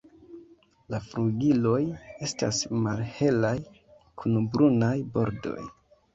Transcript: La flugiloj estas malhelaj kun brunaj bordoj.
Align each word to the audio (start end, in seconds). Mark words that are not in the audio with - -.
La 0.93 0.99
flugiloj 1.09 1.81
estas 2.29 2.63
malhelaj 2.87 3.53
kun 4.25 4.43
brunaj 4.57 4.93
bordoj. 5.15 5.59